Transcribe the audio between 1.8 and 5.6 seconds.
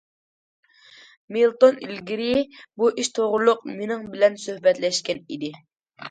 ئىلگىرى بۇ ئىش توغرۇلۇق مېنىڭ بىلەن سۆھبەتلەشكەن ئىدى.